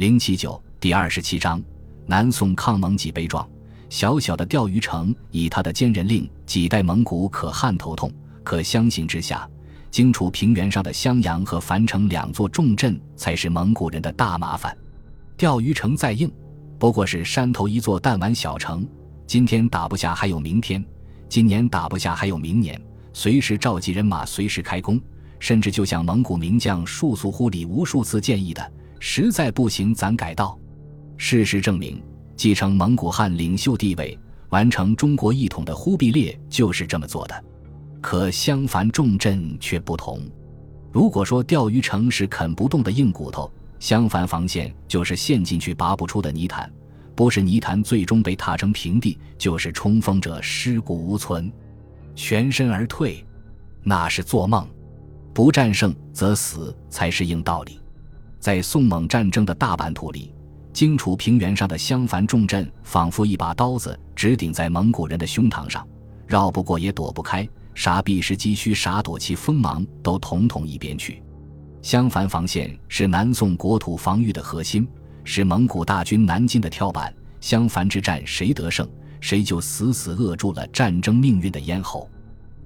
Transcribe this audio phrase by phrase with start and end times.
[0.00, 1.62] 零七九第二十七章，
[2.06, 3.46] 南宋抗蒙几悲壮。
[3.90, 8.10] 小小的钓鱼城，以他的坚韧令，几代蒙古可汗头痛。
[8.42, 9.46] 可相形之下，
[9.90, 14.74] 荆楚平原上的襄阳和樊城两座重镇，才是蒙古人的大麻烦。
[15.36, 16.32] 钓鱼城再硬，
[16.78, 18.88] 不过是山头一座弹丸小城。
[19.26, 20.82] 今天打不下，还有明天；
[21.28, 22.80] 今年打不下，还有明年。
[23.12, 24.98] 随时召集人马，随时开工。
[25.38, 30.56] 甚至就像蒙古名将束素忽里无数次建议的，实在不行，咱改道。
[31.16, 32.00] 事实证明。
[32.36, 34.18] 继承蒙古汗领袖地位、
[34.48, 37.44] 完成中国一统的忽必烈就是这么做的。
[38.00, 40.22] 可襄樊重镇却不同。
[40.90, 46.72] 如果说钓鱼城是啃不动的硬骨头，襄樊防线就是陷进去拔不出的泥潭。
[47.14, 51.52] 不是泥潭最终被踏成平地，就是冲锋者尸骨无存，
[52.14, 53.22] 全身而退，
[53.82, 54.66] 那是做梦。
[55.34, 57.78] 不战胜则死才是硬道理。
[58.40, 60.34] 在宋蒙战争的大版图里。
[60.72, 65.86] 荆楚平原上的襄樊重镇，仿佛一把刀子，直顶在蒙古人的胸膛上，
[66.26, 71.22] 绕不过也躲不开，啥避实击虚，啥躲其锋芒，都统统一边去。
[71.82, 74.86] 襄樊防线是南宋国土防御的核心，
[75.24, 77.12] 是蒙古大军南进的跳板。
[77.40, 78.88] 襄樊之战，谁得胜，
[79.20, 82.08] 谁就死死扼住了战争命运的咽喉。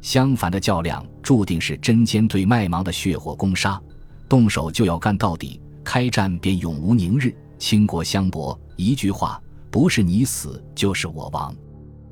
[0.02, 3.80] 襄樊的较量，注定是针尖对麦芒的血火攻杀，
[4.28, 7.32] 动手就要干到底，开战便永无宁日。
[7.56, 9.40] 倾国相搏，一句话，
[9.70, 11.54] 不是你死就是我亡。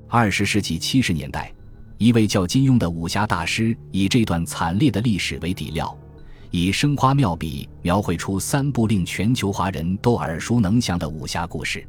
[0.08, 1.52] 二十世纪七十年代，
[1.98, 5.94] 一位叫金庸的武侠大师以这段惨烈的历史为底料，
[6.50, 11.86] 以生花妙笔描绘出三部令全球华人都耳熟能详的武侠故事。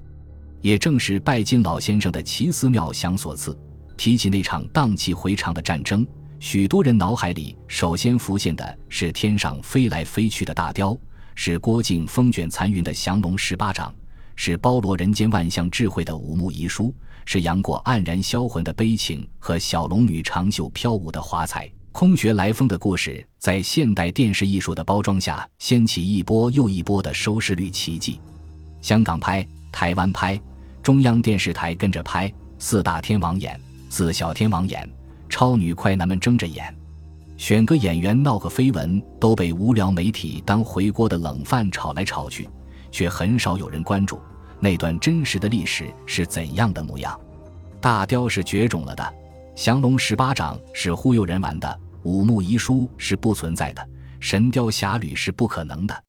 [0.61, 3.58] 也正是拜金老先生的奇思妙想所赐，
[3.95, 6.06] 提起那场荡气回肠的战争，
[6.39, 10.98] 许多人脑海里首先浮现的是天上飞来飞去的大雕。
[11.36, 13.94] 是郭靖风卷残云的降龙十八掌，
[14.36, 16.94] 是包罗人间万象智慧的五木遗书，
[17.26, 21.70] 是杨过黯然销魂的悲情和小龙女长袖飘舞的华彩。
[21.92, 28.20] 空穴来风的故事，在现代电视艺术的包装下，掀起一波又一波的收视率奇迹。
[28.82, 30.39] 香港拍，台湾拍，
[30.82, 34.89] 中央电视台跟着拍，四大天王演，四小天王演，
[35.30, 36.76] 超女快男们争着演。
[37.38, 42.48] 选个演员闹个绯闻，都被无聊媒体当回锅的冷饭炒来炒去，
[42.92, 44.20] 却很少有人关注
[44.60, 47.20] 那段真实的历史是怎样的模样。
[47.82, 49.14] 大雕是绝种了的，
[49.55, 53.86] 降龙十八掌是忽悠人玩的，五木遗书是不存在的，
[54.20, 56.04] 神雕侠侣是不可能的。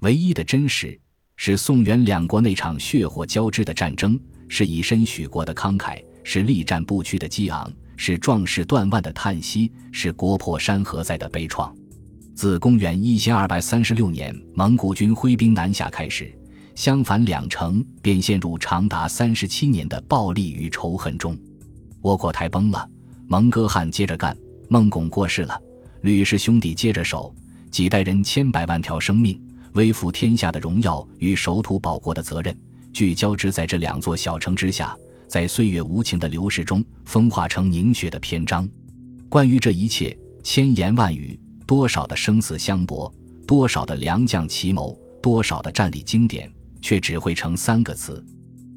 [0.00, 0.98] 唯一的真实
[1.36, 4.18] 是宋元两国那场血火交织的战争，
[4.48, 7.70] 是以身许国的慷慨，是力战不屈的激昂。
[7.94, 11.72] 是壮士断腕的叹息，是国破山河在的悲怆。
[12.34, 16.36] 自公元一千二百三十六年蒙古军挥兵南下开始，
[16.74, 21.38] 襄樊两城便陷入长达三十七年的暴力与仇恨中。
[22.00, 22.88] 窝阔台崩了，
[23.28, 24.34] 蒙哥汗接着干；
[24.68, 25.56] 孟拱过世了，
[26.00, 27.32] 吕氏兄弟接着守。
[27.70, 29.40] 几代人千百万条生命，
[29.74, 32.58] 威服天下的荣耀与守土保国的责任，
[32.92, 34.96] 聚焦之在这两座小城之下。
[35.32, 38.68] 在岁月无情的流逝中，风化成凝血的篇章。
[39.30, 43.10] 关于这一切，千言万语，多少的生死相搏，
[43.46, 48.22] 多少的良将奇谋，多少的战例经典，却只会成三个字：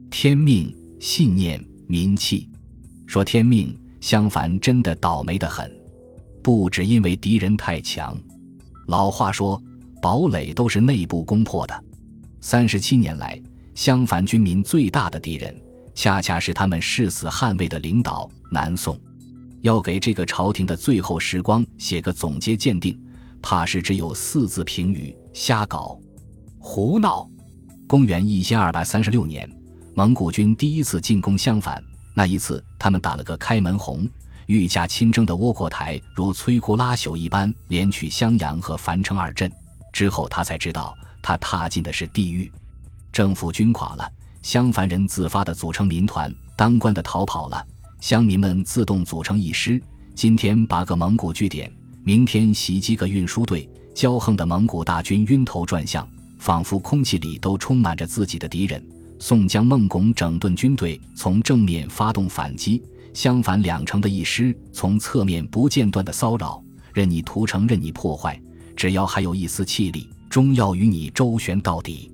[0.09, 2.49] 天命、信念、民气。
[3.05, 5.69] 说天命，相反，真的倒霉得很。
[6.41, 8.17] 不只因为敌人太强，
[8.87, 9.61] 老话说，
[10.01, 11.83] 堡垒都是内部攻破的。
[12.39, 13.37] 三十七年来，
[13.73, 15.53] 襄樊军民最大的敌人。
[15.95, 18.99] 恰恰是他们誓死捍卫的领导南宋，
[19.61, 22.99] 要给这个朝廷的最后时光写个总结鉴定，
[23.41, 25.97] 怕是只有四字评语：瞎搞、
[26.59, 27.27] 胡闹。
[27.87, 29.49] 公元一千二百三十六年，
[29.93, 31.81] 蒙古军第一次进攻襄樊，
[32.13, 34.07] 那一次他们打了个开门红，
[34.47, 39.49] 御驾亲征的窝阔台如摧枯拉朽一般连取襄阳和樊城二镇。
[39.93, 42.51] 之后他才知道，他踏进的是地狱。
[43.13, 44.11] 政府军垮了。
[44.45, 47.65] 襄樊人自发地组成民团，当官的逃跑了，
[47.99, 49.81] 乡民们自动组成一师。
[50.13, 56.07] 今天拔个蒙古据点，明天袭击个运输队，骄横的蒙古大军晕头转向，
[56.37, 58.87] 仿佛空气里都充满着自己的敌人。
[59.17, 62.79] 宋江、孟拱整顿军队，从正面发动反击；
[63.15, 66.63] 襄樊两城的一师从侧面不间断的骚扰，
[66.93, 68.39] 任你屠城，任你破坏，
[68.75, 72.11] 只要还有一丝气力，终要与你周旋到底。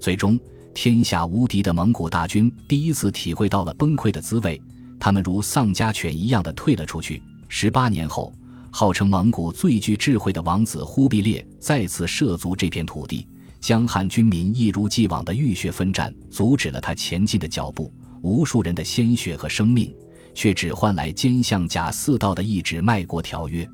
[0.00, 0.40] 最终。
[0.76, 4.60] 天下无敌的蒙古大军第一次体会到了崩溃的滋味，
[5.00, 7.22] 他们如丧家犬一样的退了出去。
[7.48, 8.30] 十八年后，
[8.70, 13.26] 号称蒙古最具智慧的王子忽必烈再次涉足这片土地，
[13.58, 17.90] 江汉军民一如既往的浴血奋战，阻止了他前进的脚步。
[18.20, 19.90] 无数人的鲜血和生命，
[20.34, 23.66] 却只换来奸相贾似道的一纸卖国条约。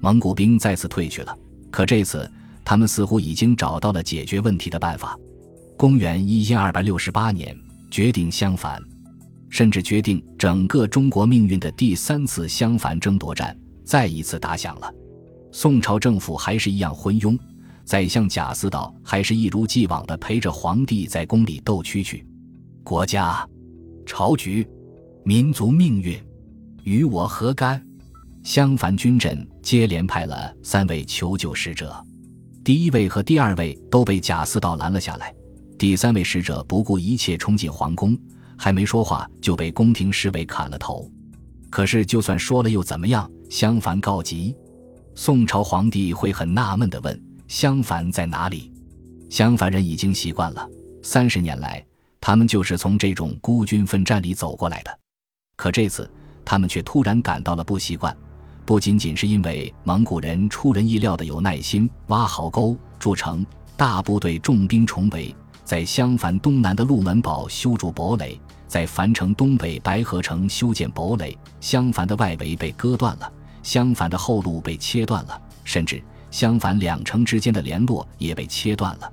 [0.00, 1.38] 蒙古兵再次退去了，
[1.70, 2.30] 可这次
[2.64, 5.14] 他们似乎已经找到了解决问题的办法。
[5.78, 7.56] 公元一千二百六十八年，
[7.88, 8.82] 决定襄樊，
[9.48, 14.92] 甚至决定整个中国命运的第三次襄樊争夺战再一次打响了。
[15.52, 17.38] 宋朝政府还是一样昏庸，
[17.84, 22.20] 宰相贾似道还是一如既往的陪着皇帝在宫里斗蛐蛐。
[22.82, 23.48] 国家、
[24.04, 24.66] 朝局、
[25.24, 26.20] 民族命运，
[26.82, 27.80] 与我何干？
[28.42, 32.04] 襄樊军阵接连派了三位求救使者，
[32.64, 35.32] 第一位和第二位都被贾似道拦了下来，
[35.78, 38.18] 第三位使者不顾一切冲进皇宫，
[38.56, 41.08] 还没说话就被宫廷侍卫砍了头。
[41.70, 43.30] 可是就算说了又怎么样？
[43.48, 44.54] 襄樊告急。
[45.14, 48.72] 宋朝皇帝会很纳闷地问：“襄樊在哪里？”
[49.30, 50.68] 襄樊人已经习惯了，
[51.00, 51.84] 三十年来，
[52.20, 54.98] 他们就是从这种孤军奋战里走过来的。
[55.54, 56.10] 可这次，
[56.44, 58.16] 他们却突然感到了不习惯，
[58.64, 63.46] 不仅仅是因为蒙古人出人意料的有耐心，挖壕沟筑城，
[63.76, 65.34] 大部队重兵重围，
[65.68, 73.30] 在襄樊东南的鹿门堡修筑堡垒，在樊城东北白河城修建堡垒，襄樊的外围被割断了。
[73.62, 79.12] 襄樊的后路被切断了，甚至襄樊两城之间的联络也被切断了。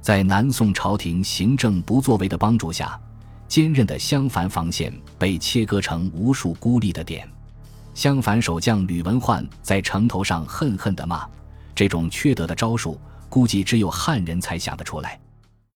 [0.00, 2.96] 在南宋朝廷行政不作为的帮助下，
[3.48, 7.28] 坚韧的襄樊防线被切割成无数孤立的点。
[7.92, 11.26] 襄樊守将吕文焕在城头上恨恨地骂
[11.74, 12.96] ：“这种缺德的招数，
[13.28, 15.18] 估计只有汉人才想得出来。”